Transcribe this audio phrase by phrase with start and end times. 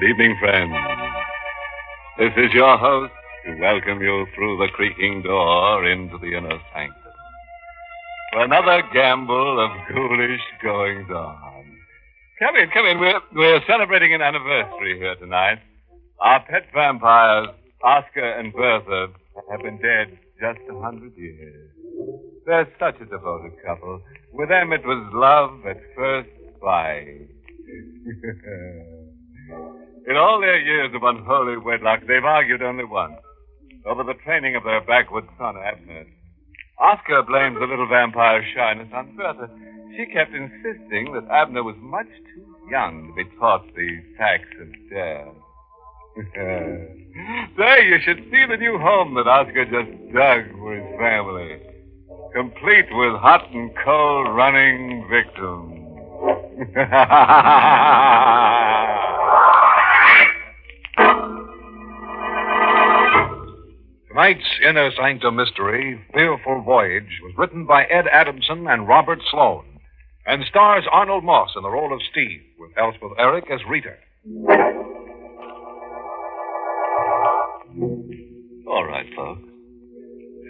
[0.00, 0.72] Good evening, friends.
[2.18, 3.12] This is your host
[3.44, 7.12] to welcome you through the creaking door into the inner sanctum
[8.32, 11.76] for another gamble of ghoulish goings on.
[12.38, 12.98] Come in, come in.
[12.98, 15.58] We're, we're celebrating an anniversary here tonight.
[16.20, 17.48] Our pet vampires,
[17.84, 19.08] Oscar and Bertha,
[19.50, 21.70] have been dead just a hundred years.
[22.46, 24.00] They're such a devoted couple.
[24.32, 26.30] With them, it was love at first
[26.62, 27.28] sight.
[30.08, 33.20] In all their years of unholy wedlock, they've argued only once
[33.86, 36.06] over the training of their backward son, Abner.
[36.78, 39.48] Oscar blames the little vampire's shyness on Bertha.
[39.96, 44.68] She kept insisting that Abner was much too young to be taught the facts of
[44.90, 45.34] death.
[47.58, 51.60] Say, you should see the new home that Oscar just dug for his family.
[52.34, 55.76] Complete with hot and cold running victims.
[64.20, 69.64] Tonight's Inner Sanctum Mystery, Fearful Voyage, was written by Ed Adamson and Robert Sloan,
[70.26, 73.94] and stars Arnold Moss in the role of Steve, with Elspeth Eric as Rita.
[78.68, 79.48] All right, folks.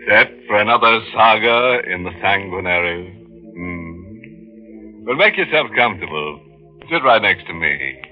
[0.09, 3.12] Set for another saga in the sanguinary.
[3.55, 5.05] Hmm.
[5.05, 6.41] Well, make yourself comfortable.
[6.91, 8.03] Sit right next to me.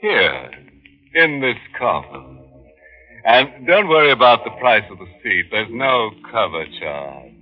[0.00, 0.50] Here,
[1.14, 2.39] in this coffin.
[3.24, 5.50] And don't worry about the price of the seat.
[5.50, 7.32] There's no cover charge.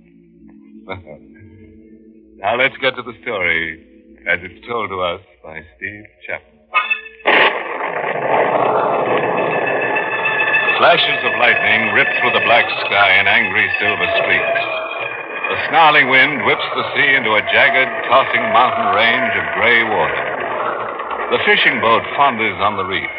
[2.37, 3.85] now let's get to the story
[4.27, 6.59] as it's told to us by Steve Chapman.
[10.83, 14.63] Flashes of lightning rip through the black sky in angry silver streaks.
[15.47, 20.27] The snarling wind whips the sea into a jagged, tossing mountain range of gray water.
[21.31, 23.11] The fishing boat founders on the reef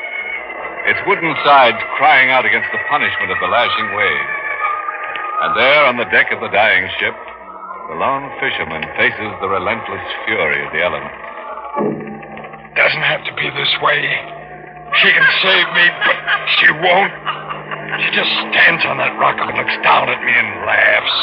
[0.89, 4.33] its wooden sides crying out against the punishment of the lashing waves.
[5.45, 7.17] And there on the deck of the dying ship,
[7.93, 11.21] the lone fisherman faces the relentless fury of the elements.
[12.77, 14.01] Doesn't have to be this way.
[15.05, 16.17] She can save me, but
[16.61, 17.15] she won't.
[18.01, 21.17] She just stands on that rock and looks down at me and laughs.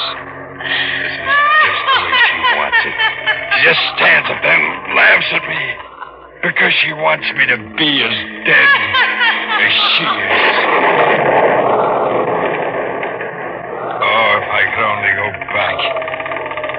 [0.61, 1.29] This is
[1.65, 2.97] just the way she wants it.
[3.57, 4.61] She just stands up then
[4.93, 5.86] laughs at me
[6.47, 8.71] because she wants me to be as dead
[9.67, 10.47] as she is.
[13.99, 15.75] Oh, if I could only go back.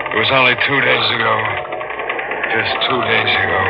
[0.09, 1.35] It was only two days ago.
[2.49, 3.61] Just two days ago.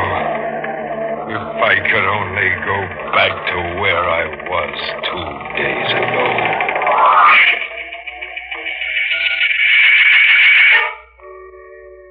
[1.35, 2.79] If I could only go
[3.11, 5.27] back to where I was two
[5.59, 6.25] days ago.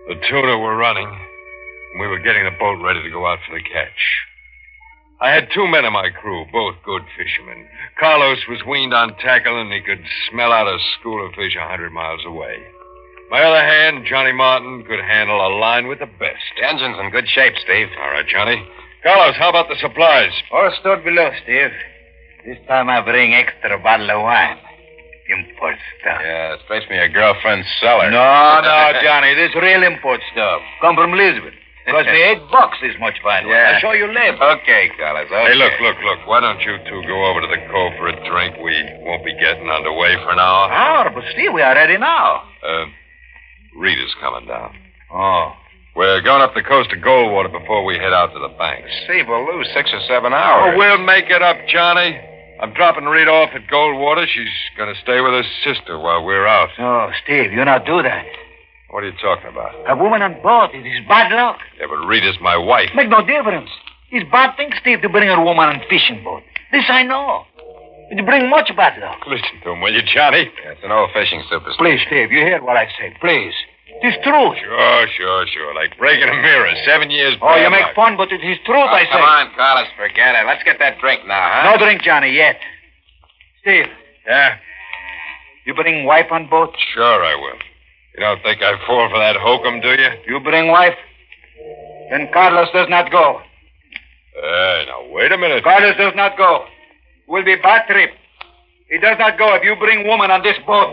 [0.08, 1.27] The tuna were running.
[1.98, 4.02] We were getting the boat ready to go out for the catch.
[5.20, 7.66] I had two men in my crew, both good fishermen.
[7.98, 11.66] Carlos was weaned on tackle, and he could smell out a school of fish a
[11.66, 12.62] hundred miles away.
[13.30, 16.38] My other hand, Johnny Martin, could handle a line with the best.
[16.56, 17.88] The engine's in good shape, Steve.
[18.00, 18.62] All right, Johnny.
[19.02, 20.30] Carlos, how about the supplies?
[20.52, 21.74] All stored below, Steve.
[22.46, 24.56] This time I bring extra bottle of wine.
[25.28, 26.20] Import stuff.
[26.22, 28.08] Yeah, it's basically a girlfriend's cellar.
[28.10, 29.34] No, no, Johnny.
[29.34, 30.62] This real import stuff.
[30.80, 31.52] Come from Lisbon.
[31.90, 33.54] Cost the eight bucks is much fine wine.
[33.54, 33.74] Yeah.
[33.74, 34.36] I'll show you later.
[34.36, 35.26] Okay, Carlos.
[35.26, 35.52] Okay.
[35.52, 36.26] Hey, look, look, look.
[36.26, 38.56] Why don't you two go over to the cove for a drink?
[38.62, 40.68] We won't be getting underway for an hour.
[40.70, 42.42] Ah, but Steve, we are ready now.
[42.62, 42.86] Uh,
[43.76, 44.74] Rita's coming down.
[45.12, 45.52] Oh.
[45.96, 48.88] We're going up the coast to Goldwater before we head out to the banks.
[49.04, 50.74] Steve, we'll lose six or seven hours.
[50.74, 52.20] Oh, we'll make it up, Johnny.
[52.60, 54.26] I'm dropping Rita off at Goldwater.
[54.26, 56.68] She's going to stay with her sister while we're out.
[56.78, 58.26] Oh, Steve, you not do that.
[58.90, 59.72] What are you talking about?
[59.86, 60.70] A woman on board.
[60.72, 61.58] It is bad luck.
[61.78, 62.88] Yeah, but Rita's my wife.
[62.94, 63.68] Make no difference.
[64.10, 66.42] It's bad thing, Steve, to bring a woman on fishing boat.
[66.72, 67.44] This I know.
[68.10, 69.20] It bring much bad luck.
[69.26, 70.48] Listen to him, will you, Johnny?
[70.64, 71.76] Yeah, it's an old fishing superstition.
[71.84, 73.12] Please, Steve, you hear what I say.
[73.20, 73.52] Please.
[74.00, 74.56] It is truth.
[74.64, 75.74] Sure, sure, sure.
[75.74, 76.72] Like breaking a mirror.
[76.86, 77.94] Seven years Oh, you make luck.
[77.94, 79.10] fun, but it is truth, Oh, I say.
[79.12, 80.46] come on, Carlos, forget it.
[80.46, 81.72] Let's get that drink now, huh?
[81.72, 82.56] No drink, Johnny, yet.
[83.60, 83.86] Steve,
[84.26, 84.56] Yeah,
[85.66, 86.74] you bring wife on boat?
[86.94, 87.58] sure I will.
[88.18, 90.10] You don't think I'd fall for that hokum, do you?
[90.26, 90.98] You bring wife?
[92.10, 93.40] Then Carlos does not go.
[94.34, 95.62] Hey, now, wait a minute.
[95.62, 96.64] Carlos does not go.
[97.28, 98.10] Will be bad trip.
[98.90, 100.90] He does not go if you bring woman on this boat.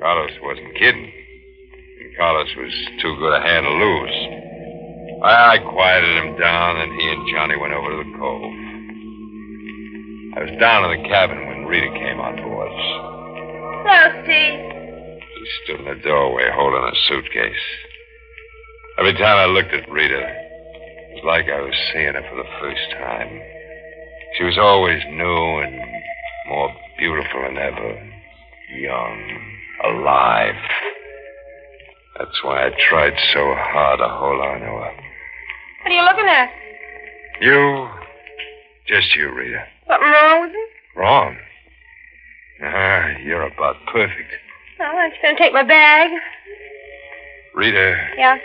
[0.00, 1.12] Carlos wasn't kidding.
[2.00, 5.20] And Carlos was too good a hand to lose.
[5.22, 8.52] I quieted him down, and he and Johnny went over to the cove.
[10.32, 12.64] I was down in the cabin when Rita came on board.
[12.74, 13.13] Hello,
[14.24, 15.20] Steve.
[15.20, 17.64] She stood in the doorway holding a suitcase.
[18.98, 22.48] Every time I looked at Rita, it was like I was seeing her for the
[22.60, 23.40] first time.
[24.38, 25.80] She was always new and
[26.48, 28.10] more beautiful than ever.
[28.78, 29.40] Young,
[29.84, 30.54] alive.
[32.18, 34.92] That's why I tried so hard to hold on to her.
[35.82, 36.50] What are you looking at?
[37.40, 37.88] You,
[38.86, 39.64] just you, Rita.
[39.86, 40.64] Something wrong with me?
[40.96, 41.36] Wrong.
[42.62, 44.30] Ah, you're about perfect.
[44.78, 46.10] Well, I'm just going to take my bag.
[47.54, 48.36] Rita, Yeah.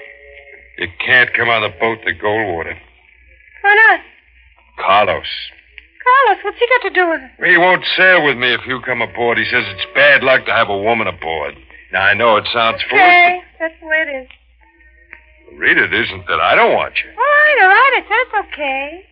[0.78, 2.78] you can't come on the boat to Goldwater.
[3.62, 4.00] Why not?
[4.84, 5.26] Carlos.
[6.04, 7.50] Carlos, what's he got to do with it?
[7.52, 9.38] He won't sail with me if you come aboard.
[9.38, 11.56] He says it's bad luck to have a woman aboard.
[11.92, 13.02] Now, I know it sounds foolish.
[13.04, 14.30] Okay, that's the way it is.
[15.58, 17.10] Rita, it isn't that I don't want you.
[17.10, 18.04] All right, all right.
[18.06, 19.06] It's okay.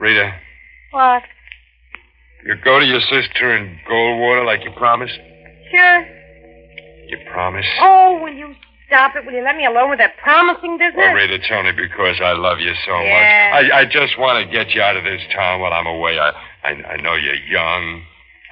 [0.00, 0.32] Rita,
[0.92, 1.22] What?
[2.44, 5.18] You go to your sister in Goldwater like you promised?
[5.70, 6.06] Sure.
[7.08, 7.66] You promise?
[7.80, 8.54] Oh, will you
[8.86, 9.24] stop it?
[9.26, 10.96] Will you let me alone with that promising business?
[10.96, 13.50] Well, Rita, it's only because I love you so Yeah.
[13.52, 13.72] much.
[13.72, 16.18] I, I just want to get you out of this town while I'm away.
[16.18, 16.30] I,
[16.64, 18.02] I, I know you're young.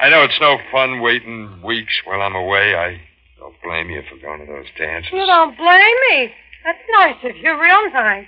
[0.00, 2.74] I know it's no fun waiting weeks while I'm away.
[2.74, 3.00] I
[3.38, 5.10] don't blame you for going to those dances.
[5.12, 6.32] You don't blame me.
[6.64, 7.60] That's nice of you.
[7.60, 8.26] Real nice.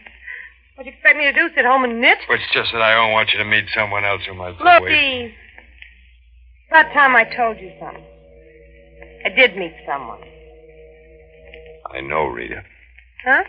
[0.74, 1.50] What do you expect me to do?
[1.54, 2.18] Sit home and knit?
[2.28, 4.88] Well, it's just that I don't want you to meet someone else who might Look.
[4.88, 5.32] Eve.
[6.70, 8.04] About time I told you something.
[9.26, 10.20] I did meet someone.
[11.92, 12.62] I know, Rita.
[13.26, 13.42] Huh?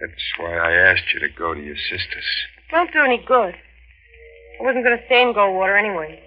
[0.00, 2.28] That's why I asked you to go to your sister's.
[2.72, 3.54] Won't do any good.
[3.56, 6.20] I wasn't going to stay in Goldwater anyway.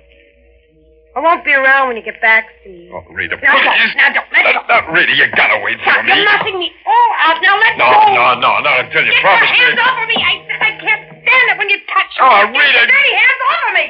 [1.16, 2.92] I won't be around when you get back, Steve.
[2.92, 3.96] Oh, Rita, Now please.
[3.96, 4.68] now don't, let No, go.
[4.68, 6.12] no, Rita, you gotta wait for me.
[6.12, 7.40] you're knocking me all out.
[7.40, 8.12] Now let No, go.
[8.12, 9.84] no, no, not until you Get promise your hands me.
[9.88, 10.18] off of me.
[10.20, 12.20] I said I can't stand it when you touch me.
[12.20, 12.92] Oh, Get your Rita.
[12.92, 13.86] dirty hands off of me.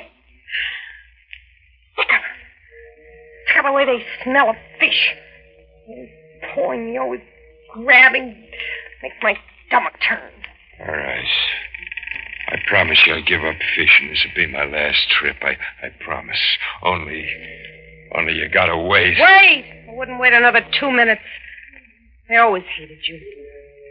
[1.97, 2.21] Look at
[3.47, 5.13] Look at the way they smell of fish.
[5.87, 6.09] Always
[6.53, 7.21] pulling me, always
[7.73, 8.35] grabbing.
[9.03, 9.37] Makes my
[9.67, 10.31] stomach turn.
[10.87, 11.25] All right.
[12.47, 14.09] I promise you I'll give up fishing.
[14.09, 15.37] This will be my last trip.
[15.41, 16.39] I, I promise.
[16.83, 17.27] Only,
[18.15, 19.17] only you gotta wait.
[19.19, 19.65] Wait!
[19.89, 21.21] I wouldn't wait another two minutes.
[22.29, 23.19] I always hated you.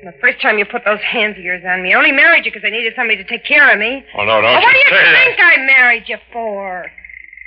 [0.02, 2.44] And the first time you put those hands of yours on me, I only married
[2.44, 4.04] you because I needed somebody to take care of me.
[4.16, 5.24] Oh, no, don't Well, what do you say that.
[5.36, 6.86] think I married you for?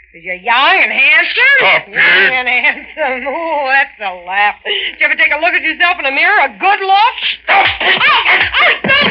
[0.08, 1.60] Because you're young and handsome?
[1.60, 2.00] Stop it.
[2.00, 3.28] Young and handsome.
[3.28, 4.56] Ooh, that's a laugh.
[4.64, 6.48] Did you ever take a look at yourself in the mirror?
[6.48, 7.16] A good look?
[7.44, 8.00] Stop Oh,
[8.56, 9.04] oh, stop!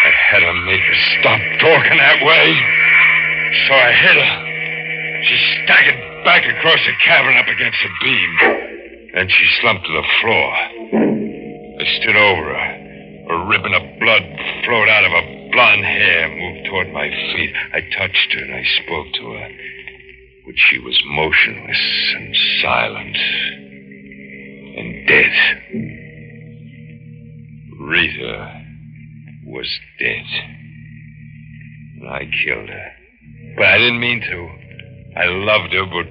[0.00, 2.46] I had to make her stop talking that way.
[3.66, 4.30] So I hit her.
[5.26, 5.36] She
[5.66, 8.30] staggered back across the cabin up against the beam.
[9.18, 10.54] Then she slumped to the floor.
[11.74, 12.70] I stood over her.
[13.34, 14.22] A ribbon of blood
[14.62, 17.54] flowed out of her blonde hair, moved toward my feet.
[17.72, 19.48] I touched her and I spoke to her.
[20.46, 23.16] But she was motionless and silent
[24.76, 25.32] and dead.
[27.80, 28.64] Rita
[29.46, 29.68] was
[29.98, 30.26] dead.
[32.00, 32.92] And I killed her.
[33.56, 34.48] But I didn't mean to.
[35.18, 36.06] I loved her, but.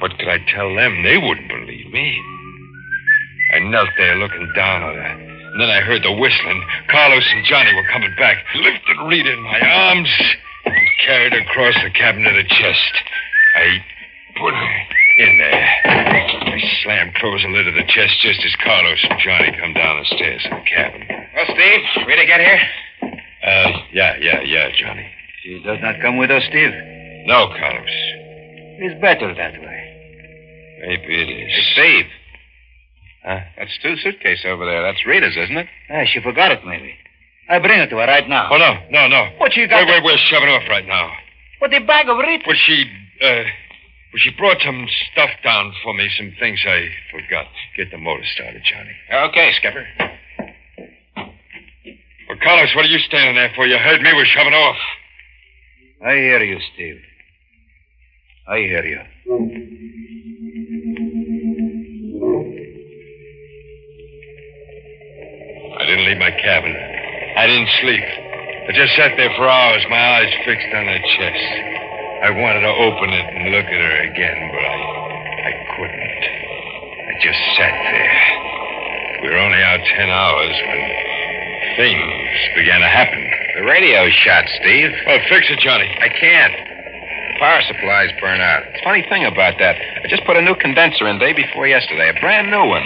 [0.00, 1.02] What could I tell them?
[1.02, 2.20] They wouldn't believe me.
[3.54, 5.33] I knelt there looking down on her.
[5.54, 6.66] And then I heard the whistling.
[6.90, 8.42] Carlos and Johnny were coming back.
[8.56, 10.10] Lifted Rita in my arms
[10.66, 12.92] and carried her across the cabin to the chest.
[13.54, 13.78] I
[14.34, 14.74] put her
[15.22, 15.70] in there.
[15.86, 20.02] I slammed close the lid of the chest just as Carlos and Johnny come down
[20.02, 21.06] the stairs to the cabin.
[21.06, 22.62] Well, Steve, Rita get here?
[23.46, 25.06] Uh, yeah, yeah, yeah, Johnny.
[25.44, 26.74] She does not come with us, Steve.
[27.30, 27.94] No, Carlos.
[28.82, 29.80] It's better that way.
[30.82, 31.54] Maybe it is.
[31.54, 31.62] Hey,
[32.02, 32.10] Steve.
[33.24, 33.40] Huh?
[33.56, 34.82] That's Stu's suitcase over there.
[34.82, 35.66] That's Rita's, isn't it?
[35.90, 36.94] Ah, she forgot it, maybe.
[37.48, 38.48] I bring it to her right now.
[38.52, 39.30] Oh, no, no, no.
[39.38, 39.86] What you got?
[39.86, 41.12] Wait, wait, we're shoving off right now.
[41.58, 42.44] What the bag of Rita?
[42.46, 42.84] Well, she,
[43.22, 47.46] uh, well, she brought some stuff down for me, some things I forgot.
[47.76, 48.92] Get the motor started, Johnny.
[49.30, 49.86] Okay, Skipper.
[52.28, 53.66] Well, Carlos, what are you standing there for?
[53.66, 54.12] You heard me.
[54.14, 54.76] We're shoving off.
[56.04, 57.00] I hear you, Steve.
[58.46, 59.83] I hear you.
[66.04, 66.76] I didn't leave my cabin.
[66.76, 68.04] I didn't sleep.
[68.04, 71.48] I just sat there for hours, my eyes fixed on her chest.
[72.20, 74.76] I wanted to open it and look at her again, but I,
[75.48, 76.22] I couldn't.
[77.08, 78.20] I just sat there.
[79.24, 80.80] We were only out ten hours when
[81.80, 83.24] things began to happen.
[83.56, 84.92] The radio's shot, Steve.
[85.08, 85.88] Well, fix it, Johnny.
[85.88, 86.52] I can't.
[86.52, 88.60] The power supply's burned out.
[88.84, 92.20] Funny thing about that, I just put a new condenser in day before yesterday, a
[92.20, 92.84] brand new one.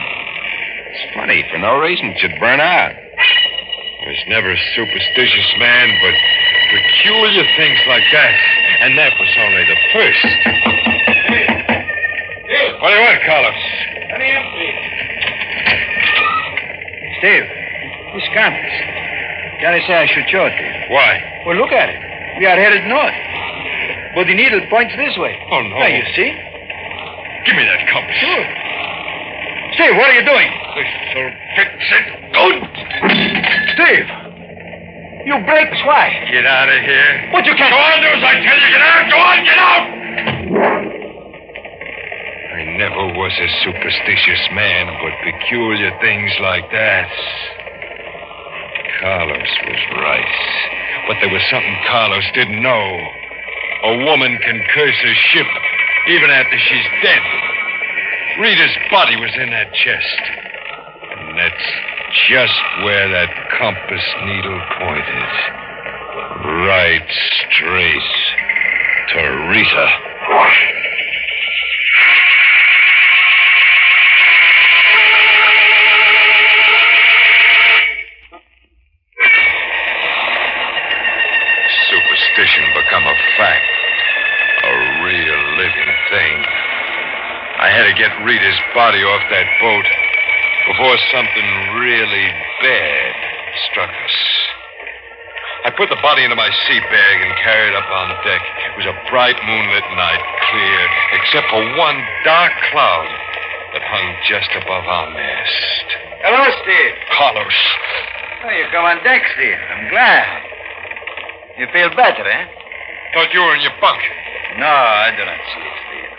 [0.95, 2.95] It's funny, for no reason it should burn out.
[3.99, 6.15] I was never a superstitious man, but
[6.71, 8.35] peculiar things like that.
[8.87, 10.23] And that was only the first.
[12.79, 13.59] What do you want, Carlos?
[14.07, 14.71] Let me empty.
[17.19, 17.47] Steve,
[18.15, 18.77] this compass.
[19.59, 20.95] Johnny say I should show it to you.
[20.95, 21.43] Why?
[21.45, 21.99] Well, look at it.
[22.39, 23.19] We are headed north.
[24.15, 25.35] But the needle points this way.
[25.51, 25.75] Oh, no.
[25.75, 26.31] Now, you see?
[26.31, 28.15] Give me that compass.
[28.23, 28.47] Sure.
[29.75, 30.68] Steve, what are you doing?
[30.79, 32.63] This'll fix it good.
[33.75, 34.07] Steve!
[35.27, 36.07] You break why?
[36.31, 37.35] Get out of here.
[37.35, 37.75] But you can't.
[37.75, 38.69] Go on, do as I tell you.
[38.71, 39.11] Get out.
[39.11, 39.85] Go on, get out.
[42.55, 47.11] I never was a superstitious man, but peculiar things like that.
[49.01, 50.37] Carlos was right.
[51.09, 52.87] But there was something Carlos didn't know.
[53.83, 55.51] A woman can curse a ship
[56.07, 57.23] even after she's dead.
[58.39, 60.48] Rita's body was in that chest.
[61.39, 61.71] That's
[62.27, 63.31] just where that
[63.63, 65.31] compass needle pointed.
[66.67, 67.07] Right
[67.47, 68.11] straight
[69.15, 69.87] to Rita.
[81.87, 83.71] Superstition become a fact.
[84.67, 84.75] A
[85.07, 86.43] real living thing.
[87.63, 90.08] I had to get Rita's body off that boat
[90.69, 91.49] before something
[91.81, 92.29] really
[92.61, 93.13] bad
[93.73, 94.17] struck us.
[95.65, 98.43] I put the body into my sea bag and carried it up on deck.
[98.73, 100.23] It was a bright moonlit night,
[100.53, 100.81] clear,
[101.19, 103.11] except for one dark cloud
[103.75, 105.87] that hung just above our mast.
[106.23, 106.95] Hello, Steve.
[107.17, 107.59] Carlos.
[108.45, 109.59] Oh, you come on deck, Steve.
[109.73, 110.43] I'm glad.
[111.59, 112.45] You feel better, eh?
[113.15, 113.99] Thought you were in your bunk.
[114.61, 116.13] No, I do not sleep, Steve.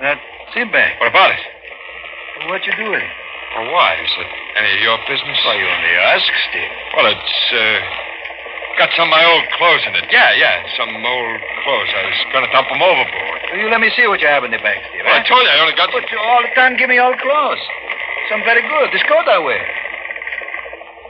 [0.00, 0.18] That
[0.54, 0.98] sea bag.
[0.98, 1.42] What about it?
[2.48, 3.21] What you do with it?
[3.56, 4.00] Well, why?
[4.00, 5.36] Is it any of your business?
[5.44, 6.72] Why, you only ask, Steve.
[6.96, 7.78] Well, it's, uh,
[8.80, 10.08] got some of my old clothes in it.
[10.08, 11.90] Yeah, yeah, some old clothes.
[11.92, 13.40] I was going to dump them overboard.
[13.52, 15.04] Will you let me see what you have in the bag, Steve?
[15.04, 15.28] Well, I eh?
[15.28, 15.92] told you I only got...
[15.92, 17.60] But you all the time give me old clothes.
[18.32, 18.88] Some very good.
[18.96, 19.60] This coat I wear.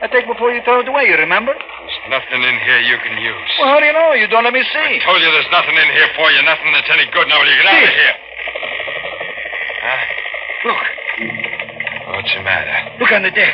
[0.03, 1.55] I take before you throw it away, you remember?
[1.55, 3.51] There's nothing in here you can use.
[3.63, 4.19] Well, how do you know?
[4.19, 4.99] You don't let me see.
[4.99, 7.31] I told you there's nothing in here for you, nothing that's any good.
[7.31, 8.15] Now, will you get out of here?
[9.87, 10.03] Huh?
[10.67, 11.02] Look.
[12.23, 12.71] What's the matter?
[13.03, 13.51] Look on the deck.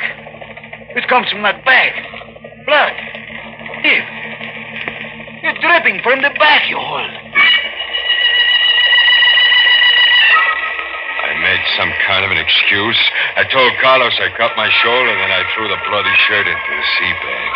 [0.93, 1.89] It comes from that bag.
[2.69, 2.93] Blood.
[3.81, 4.05] Steve.
[5.41, 7.09] You're dripping from the back, you hold.
[11.25, 13.01] I made some kind of an excuse.
[13.41, 16.87] I told Carlos I cut my shoulder, then I threw the bloody shirt into the
[17.01, 17.53] sea bag.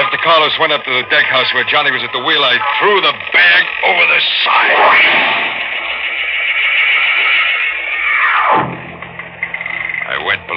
[0.00, 2.56] After Carlos went up to the deck house where Johnny was at the wheel, I
[2.80, 5.57] threw the bag over the side.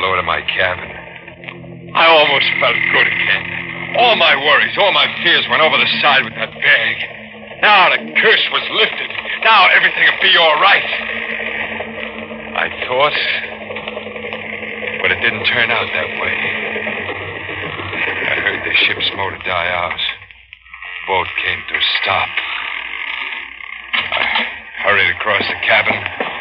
[0.01, 0.89] I to my cabin.
[1.93, 3.45] I almost felt good again.
[4.01, 6.95] All my worries, all my fears went over the side with that bag.
[7.61, 9.09] Now the curse was lifted.
[9.45, 10.89] Now everything would be all right.
[12.57, 13.13] I thought,
[15.05, 16.37] but it didn't turn out that way.
[18.25, 20.01] I heard the ship's motor die out.
[21.05, 22.29] Boat came to a stop.
[23.93, 24.49] I
[24.81, 25.93] hurried across the cabin,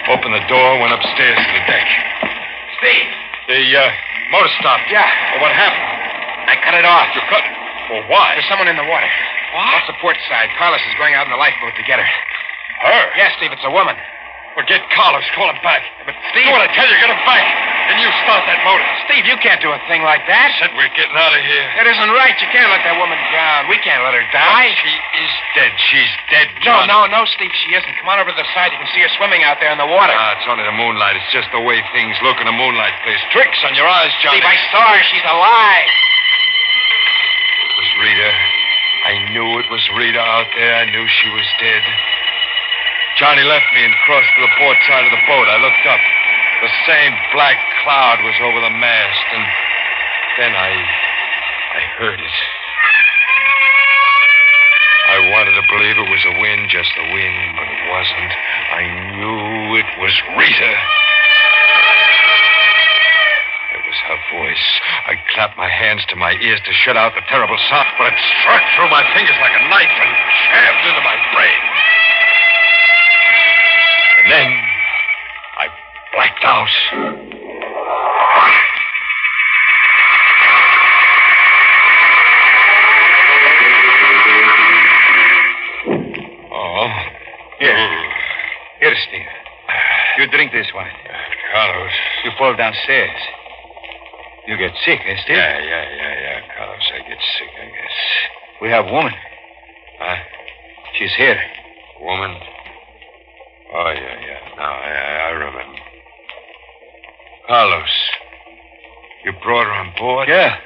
[0.09, 1.89] opened the door, went upstairs to the deck.
[2.81, 3.20] Steve.
[3.51, 3.83] The uh,
[4.31, 4.87] motor stopped.
[4.95, 5.03] Yeah.
[5.35, 5.83] Well, what happened?
[6.47, 7.11] I cut it off.
[7.19, 7.43] You cut.
[7.91, 8.39] Well, why?
[8.39, 9.11] There's someone in the water.
[9.51, 9.75] What?
[9.75, 10.55] Off the port side.
[10.55, 12.07] Carlos is going out in the lifeboat to get her.
[12.87, 13.03] Her?
[13.19, 13.99] Yes, Steve, it's a woman.
[14.55, 15.27] Well, get Carlos.
[15.35, 15.83] Call him back.
[16.07, 16.47] But Steve.
[16.47, 16.95] Do what I tell you.
[17.03, 17.43] Get him back.
[17.91, 18.87] Then you start that motor.
[19.11, 20.55] Steve, you can't do a thing like that.
[20.63, 21.67] Said we're getting out of here.
[21.83, 22.39] It isn't right.
[22.39, 23.67] You can't let that woman drown.
[23.67, 24.71] We can't let her die.
[24.79, 25.73] She is dead.
[25.91, 26.87] She's dead, No, Johnny.
[26.87, 27.91] no, no, Steve, she isn't.
[27.99, 28.71] Come on over to the side.
[28.71, 30.15] You can see her swimming out there in the water.
[30.15, 31.19] Ah, it's only the moonlight.
[31.19, 32.95] It's just the way things look in the moonlight.
[33.03, 34.39] Plays tricks on your eyes, Johnny.
[34.39, 35.03] Steve, I saw her.
[35.11, 35.91] She's alive.
[35.91, 38.31] It was Rita.
[39.11, 40.75] I knew it was Rita out there.
[40.79, 41.83] I knew she was dead.
[43.19, 45.51] Johnny left me and crossed to the port side of the boat.
[45.51, 45.99] I looked up.
[46.61, 49.45] The same black cloud was over the mast, and
[50.39, 50.71] then I.
[51.71, 52.37] I heard it.
[55.07, 58.33] I wanted to believe it was the wind, just the wind, but it wasn't.
[58.75, 58.83] I
[59.15, 60.75] knew it was Rita.
[63.71, 64.67] It was her voice.
[65.07, 68.19] I clapped my hands to my ears to shut out the terrible sound, but it
[68.43, 70.13] struck through my fingers like a knife and
[70.51, 71.63] jabbed into my brain.
[74.19, 74.49] And then
[75.55, 75.67] I
[76.19, 77.30] blacked out.
[89.09, 89.27] Steve.
[90.19, 90.93] You drink this wine.
[91.53, 91.93] Carlos.
[92.25, 93.21] You fall downstairs.
[94.47, 95.37] You get sick, eh, Steve?
[95.37, 96.91] Yeah, yeah, yeah, yeah, Carlos.
[96.95, 97.97] I get sick, I guess.
[98.63, 99.13] We have woman.
[99.99, 100.17] Huh?
[100.99, 101.39] She's here.
[102.01, 102.35] Woman?
[103.75, 104.57] Oh, yeah, yeah.
[104.57, 105.79] Now, I, I, I remember.
[107.47, 107.91] Carlos,
[109.25, 110.29] You brought her on board?
[110.29, 110.57] Yeah.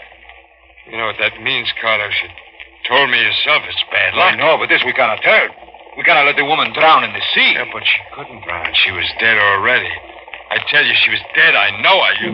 [0.91, 2.13] You know what that means, Carlos.
[2.23, 2.29] You
[2.89, 4.35] told me yourself it's bad luck.
[4.35, 5.49] I know, but this we cannot tell.
[5.97, 7.55] We cannot let the woman drown in the sea.
[7.55, 8.75] Yeah, but she couldn't drown.
[8.75, 9.91] She was dead already.
[10.51, 11.55] I tell you, she was dead.
[11.55, 12.33] I know I you.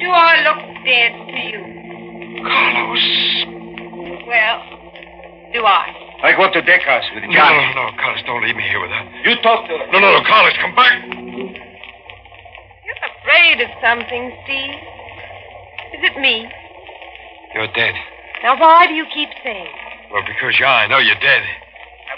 [0.00, 1.60] Do I look dead to you?
[2.44, 3.06] Carlos.
[4.28, 4.58] Well,
[5.52, 6.06] do I?
[6.22, 8.80] I go up to deck house with No, no, no, Carlos, don't leave me here
[8.80, 9.04] with her.
[9.24, 9.86] You talk to her.
[9.92, 11.00] No, no, no, Carlos, come back.
[12.84, 14.76] You're afraid of something, Steve.
[15.96, 16.48] Is it me?
[17.54, 17.94] You're dead.
[18.42, 19.72] Now, why do you keep saying?
[20.12, 21.42] Well, because, yeah, I know you're dead.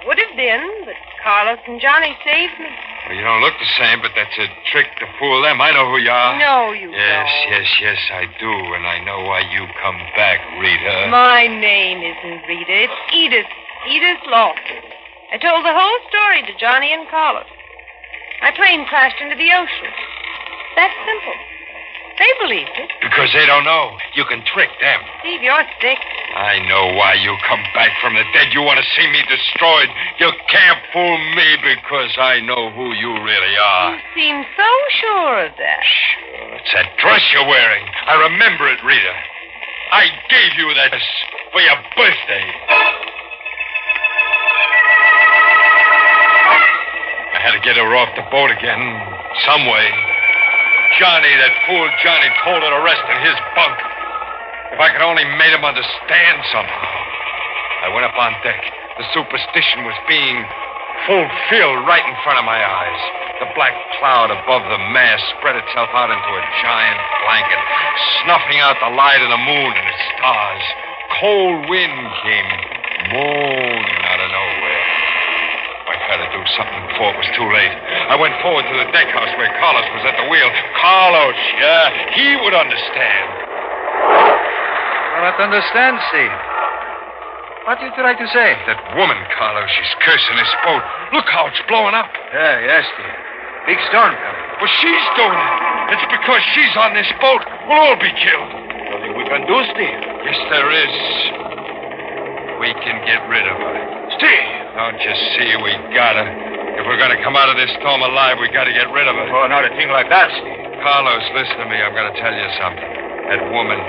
[0.03, 2.71] I would have been, but Carlos and Johnny saved me.
[3.09, 5.61] Well, you don't look the same, but that's a trick to fool them.
[5.61, 6.39] I know who you are.
[6.39, 7.51] no, you Yes, don't.
[7.53, 11.09] yes, yes, I do, and I know why you come back, Rita.
[11.11, 12.85] My name isn't Rita.
[12.87, 13.51] It's Edith.
[13.89, 14.83] Edith Lawson.
[15.33, 17.47] I told the whole story to Johnny and Carlos.
[18.43, 19.93] My plane crashed into the ocean.
[20.77, 21.35] That's simple.
[22.19, 22.91] They believed it.
[22.99, 23.95] Because they don't know.
[24.19, 25.01] You can trick them.
[25.23, 26.03] Steve, you're sick.
[26.35, 28.51] I know why you come back from the dead.
[28.51, 29.87] You want to see me destroyed.
[30.19, 33.95] You can't fool me because I know who you really are.
[33.95, 35.83] You seem so sure of that.
[35.87, 37.87] Sure, it's that dress you're wearing.
[37.87, 39.15] I remember it, Rita.
[39.95, 41.07] I gave you that dress
[41.55, 42.47] for your birthday.
[47.31, 48.83] I had to get her off the boat again,
[49.47, 50.18] some way.
[50.97, 53.77] Johnny, that fool Johnny, told her to rest in his bunk.
[54.73, 56.95] If I could only made him understand somehow.
[57.85, 58.61] I went up on deck.
[58.97, 60.41] The superstition was being
[61.07, 63.03] fulfilled right in front of my eyes.
[63.41, 67.61] The black cloud above the mast spread itself out into a giant blanket,
[68.25, 70.65] snuffing out the light of the moon and its stars.
[71.21, 72.51] Cold wind came
[73.15, 74.68] moaning out of nowhere.
[76.09, 77.75] I had to do something before it was too late.
[78.09, 80.49] I went forward to the deck house where Carlos was at the wheel.
[80.81, 83.29] Carlos, yeah, he would understand.
[85.21, 86.33] I don't understand, Steve.
[87.69, 88.57] What do you try to say?
[88.65, 90.81] That woman, Carlos, she's cursing this boat.
[91.13, 92.09] Look how it's blowing up.
[92.33, 93.17] Yeah, yes, Steve.
[93.69, 94.45] Big storm coming.
[94.65, 95.55] Well, she's doing it.
[95.93, 97.45] It's because she's on this boat.
[97.69, 98.49] We'll all be killed.
[98.97, 100.01] Nothing we can do, Steve.
[100.25, 100.95] Yes, there is.
[102.65, 103.77] We can get rid of her.
[104.17, 104.58] Steve!
[104.77, 106.25] Don't you see we gotta?
[106.77, 109.27] If we're gonna come out of this storm alive, we gotta get rid of her.
[109.33, 110.79] Oh, not a thing like that, Steve.
[110.85, 111.81] Carlos, listen to me.
[111.81, 112.91] I'm gonna tell you something.
[113.33, 113.81] That woman,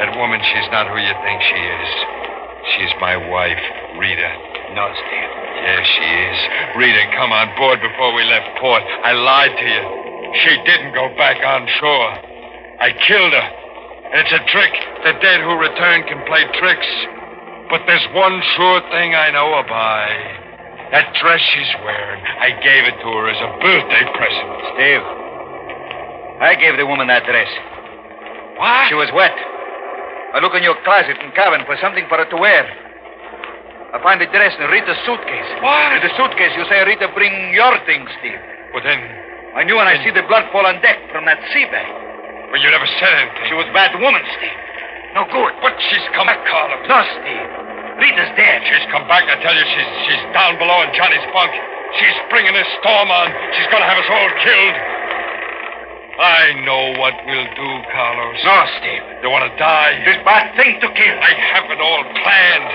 [0.00, 1.90] that woman, she's not who you think she is.
[2.74, 3.62] She's my wife,
[3.96, 4.30] Rita.
[4.74, 5.30] No, Steve.
[5.62, 6.38] Yes, she is.
[6.76, 8.82] Rita, come on board before we left port.
[8.82, 9.84] I lied to you.
[10.44, 12.10] She didn't go back on shore.
[12.80, 13.48] I killed her.
[14.18, 14.74] It's a trick.
[15.04, 17.17] The dead who return can play tricks.
[17.68, 20.08] But there's one sure thing I know by.
[20.88, 24.48] That dress she's wearing, I gave it to her as a birthday present.
[24.72, 25.04] Steve.
[26.40, 27.50] I gave the woman that dress.
[28.56, 28.88] What?
[28.88, 29.36] She was wet.
[30.32, 32.64] I look in your closet and cabin for something for her to wear.
[33.92, 35.50] I find the dress in Rita's suitcase.
[35.60, 35.92] What?
[35.92, 38.40] In the suitcase, you say, Rita, bring your things, Steve.
[38.72, 39.00] Well, then,
[39.56, 41.88] I knew when I see the blood fall on deck from that sea bag.
[42.48, 43.44] well, you never said anything.
[43.52, 44.67] She was a bad woman, Steve.
[45.18, 45.50] No good.
[45.58, 46.78] But she's come back, Carlos.
[46.86, 47.50] No, Steve.
[47.98, 48.62] Rita's dead.
[48.70, 49.26] She's come back.
[49.26, 51.50] I tell you, she's she's down below in Johnny's bunk.
[51.98, 53.26] She's bringing a storm on.
[53.58, 54.76] She's going to have us all killed.
[56.22, 58.38] I know what we'll do, Carlos.
[58.46, 59.02] No, Steve.
[59.26, 60.06] You want to die?
[60.06, 61.16] This bad thing to kill.
[61.18, 62.70] I have it all planned.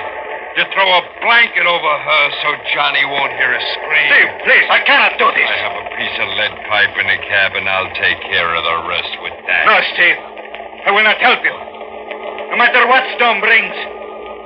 [0.60, 4.12] You throw a blanket over her so Johnny won't hear us scream.
[4.12, 5.48] Steve, please, I cannot do this.
[5.48, 7.72] I have a piece of lead pipe in the cabin.
[7.72, 9.64] I'll take care of the rest with that.
[9.64, 10.20] No, Steve.
[10.84, 11.73] I will not help you.
[12.54, 13.74] No matter what storm brings,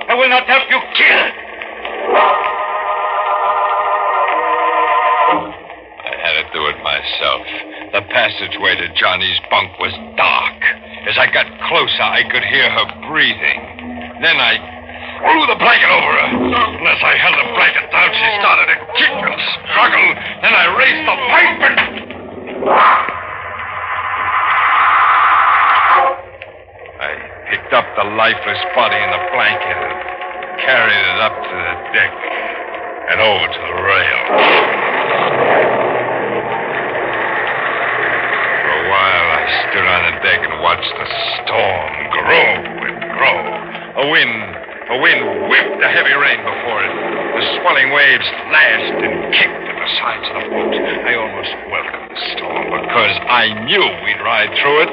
[0.08, 1.28] I will not help you kill.
[6.08, 7.44] I had to do it myself.
[7.92, 10.56] The passageway to Johnny's bunk was dark.
[11.04, 13.60] As I got closer, I could hear her breathing.
[14.24, 14.56] Then I
[15.28, 16.32] threw the blanket over her.
[16.80, 19.36] Unless I held the blanket down, she started to kick and
[19.68, 20.08] struggle.
[20.40, 23.17] Then I raised the pipe and.
[27.68, 29.92] Picked up the lifeless body in the blanket and
[30.64, 32.12] carried it up to the deck
[33.12, 34.20] and over to the rail.
[38.64, 41.08] For a while, I stood on the deck and watched the
[41.44, 42.48] storm grow
[42.88, 43.36] and grow.
[44.00, 44.32] A wind,
[44.88, 45.20] a wind
[45.52, 46.94] whipped the heavy rain before it.
[47.36, 50.72] The swelling waves lashed and kicked at the sides of the boat.
[50.72, 54.90] I almost welcomed the storm because I knew we'd ride through it.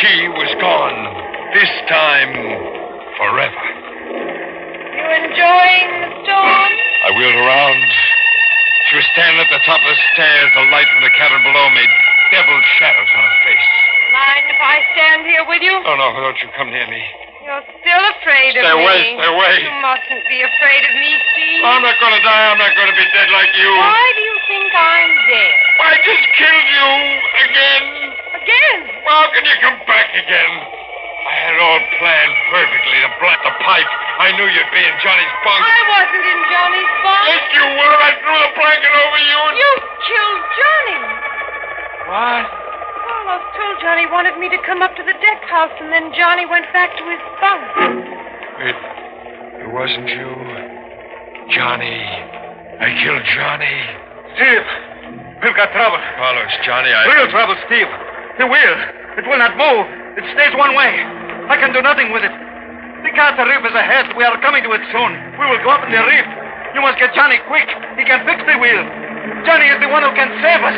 [0.00, 1.21] She was gone.
[1.52, 2.32] This time,
[3.20, 3.64] forever.
[4.08, 6.72] You enjoying the storm?
[7.04, 7.84] I wheeled around.
[8.88, 10.48] She was standing at the top of the stairs.
[10.56, 11.92] The light from the cabin below made
[12.32, 13.68] devil shadows on her face.
[14.16, 15.76] Mind if I stand here with you?
[15.76, 17.04] Oh, no, don't you come near me.
[17.44, 18.72] You're still afraid Stay of me.
[18.72, 19.54] Stay away, stay away.
[19.60, 21.68] You mustn't be afraid of me, Steve.
[21.68, 22.44] I'm not going to die.
[22.48, 23.70] I'm not going to be dead like you.
[23.76, 25.56] Why do you think I'm dead?
[25.84, 26.88] I just killed you
[27.44, 27.84] again.
[28.40, 28.78] Again?
[29.04, 30.71] How can you come back again?
[31.22, 32.96] I had it all planned perfectly.
[33.02, 33.90] The bla the pipe.
[34.22, 35.62] I knew you'd be in Johnny's bunk.
[35.62, 37.24] I wasn't in Johnny's bunk.
[37.30, 37.96] Yes, you were.
[38.02, 39.38] I threw the blanket over you.
[39.48, 39.70] and- You
[40.02, 40.98] killed Johnny.
[42.10, 42.44] What?
[43.06, 46.44] Carlos told Johnny wanted me to come up to the deck house, and then Johnny
[46.46, 47.62] went back to his bunk.
[48.66, 48.76] It,
[49.66, 50.30] it wasn't you.
[51.54, 51.98] Johnny.
[52.82, 53.76] I killed Johnny.
[54.34, 54.66] Steve,
[55.42, 55.98] we've got trouble.
[56.18, 57.06] Carlos, Johnny, I.
[57.14, 57.90] Real trouble, Steve.
[58.38, 58.76] The wheel.
[59.18, 59.86] It will not move.
[60.12, 60.92] It stays one way.
[61.48, 62.34] I can do nothing with it.
[63.02, 64.12] The Carter Reef is ahead.
[64.12, 65.10] We are coming to it soon.
[65.40, 66.28] We will go up in the reef.
[66.76, 67.66] You must get Johnny quick.
[67.96, 68.84] He can fix the wheel.
[69.48, 70.76] Johnny is the one who can save us.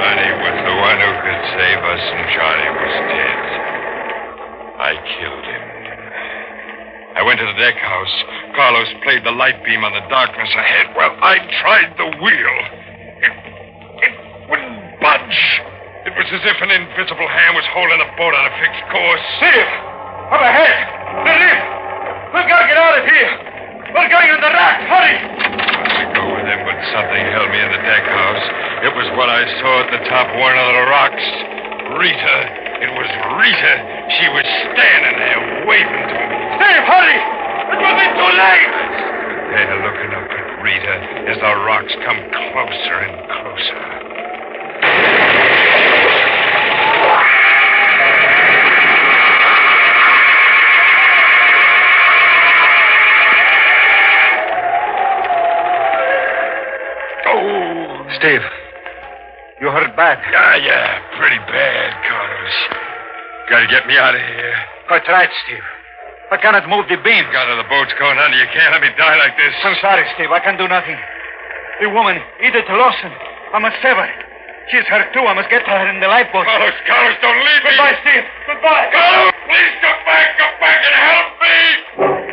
[0.00, 3.40] Johnny was the one who could save us, and Johnny was dead.
[4.80, 4.90] I
[5.20, 5.64] killed him.
[7.16, 8.14] I went to the deck house.
[8.56, 12.56] Carlos played the light beam on the darkness ahead while I tried the wheel.
[13.20, 13.32] It,
[14.08, 14.14] it
[14.48, 15.60] wouldn't budge.
[16.06, 19.24] It was as if an invisible hand was holding the boat on a fixed course.
[19.42, 19.70] Steve,
[20.30, 20.76] up ahead.
[21.26, 21.62] The reef.
[22.38, 23.32] We've got to get out of here.
[23.90, 24.82] We're going on the raft.
[24.86, 25.16] Hurry.
[25.18, 28.44] I go with him, but something held me in the deck house.
[28.86, 31.26] It was what I saw at the top of one of the rocks.
[31.98, 32.38] Rita.
[32.78, 33.10] It was
[33.42, 33.74] Rita.
[34.22, 36.36] She was standing there waving to me.
[36.62, 37.18] Steve, hurry.
[37.74, 38.74] It will be too late.
[39.50, 40.94] They're looking up at Rita
[41.32, 44.07] as the rocks come closer and closer.
[58.18, 58.42] Steve,
[59.62, 60.18] you hurt bad.
[60.26, 62.56] yeah, yeah, pretty bad, Carlos.
[63.46, 64.54] Gotta get me out of here.
[64.90, 65.62] I tried, Steve.
[66.30, 67.24] I cannot move the beam.
[67.30, 68.36] Got the boat's going under.
[68.36, 69.54] You can't let me die like this.
[69.62, 70.34] I'm sorry, Steve.
[70.34, 70.98] I can do nothing.
[71.80, 73.14] The woman, Edith Lawson.
[73.54, 74.10] I must save her.
[74.68, 75.24] She's hurt too.
[75.24, 76.44] I must get to her in the lifeboat.
[76.44, 77.70] Carlos, Carlos, don't leave me.
[77.72, 78.26] Goodbye, Steve.
[78.50, 78.86] Goodbye.
[78.92, 80.26] Carlos, please come back.
[80.36, 82.27] Come back and help me.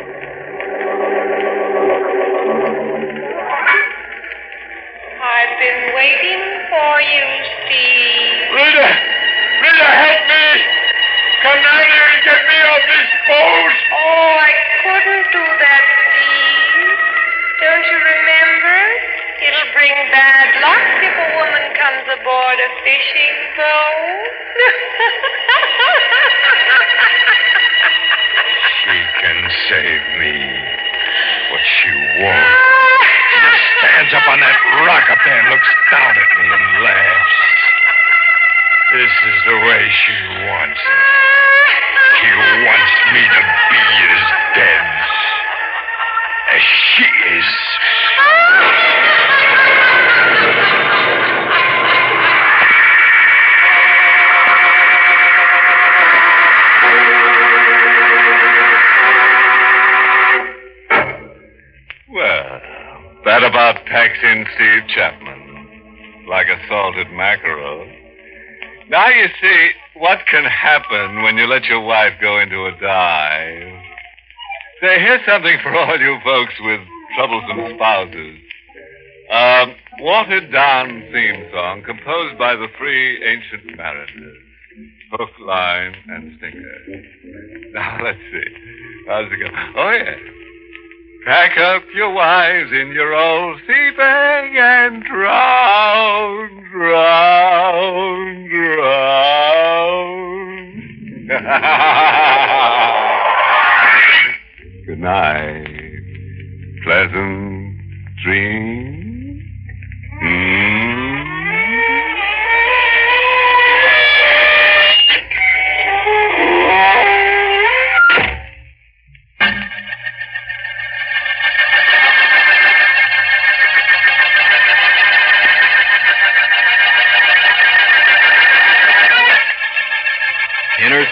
[5.66, 7.26] Been waiting for you,
[7.66, 8.54] Steve.
[8.54, 8.86] Rita,
[9.66, 10.46] Rita, help me.
[11.42, 13.74] Come down here and get me off this boat.
[13.98, 14.52] Oh, I
[14.86, 17.02] couldn't do that, Steve.
[17.66, 18.78] Don't you remember?
[19.42, 24.30] It'll bring bad luck if a woman comes aboard a fishing boat.
[28.86, 30.36] She can save me,
[31.50, 31.90] but she
[32.22, 32.75] won't.
[33.78, 34.58] Stands up on that
[34.88, 37.36] rock up there and looks down at me and laughs.
[38.96, 40.16] This is the way she
[40.48, 41.04] wants it.
[42.16, 42.30] She
[42.64, 43.84] wants me to be
[44.16, 44.24] as
[44.56, 44.86] dead
[46.56, 47.04] as she
[47.36, 48.85] is.
[64.06, 66.24] Packs in Steve Chapman.
[66.28, 67.86] Like a salted mackerel.
[68.88, 73.82] Now you see what can happen when you let your wife go into a dive.
[74.80, 76.80] Say, here's something for all you folks with
[77.16, 78.38] troublesome spouses.
[79.30, 84.36] Um, watered down theme song composed by the three ancient mariners.
[85.12, 87.72] Hook, line, and sinker.
[87.72, 89.04] Now, let's see.
[89.08, 89.46] How's it go?
[89.76, 90.45] Oh, yeah.
[91.26, 99.66] Pack up your wives in your old sea bag and drown, drown, drown.
[104.86, 105.66] Good night.
[106.84, 107.76] Pleasant
[108.22, 109.42] dreams.
[110.22, 111.05] Inner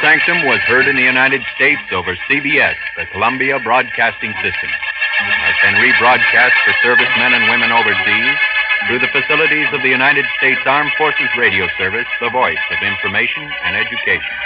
[0.04, 4.68] Sanctum was heard in the United States over CBS, the Columbia Broadcasting System.
[4.68, 8.36] Has been rebroadcast for servicemen and women overseas
[8.84, 13.48] through the facilities of the United States Armed Forces Radio Service, the voice of information
[13.64, 14.36] and education.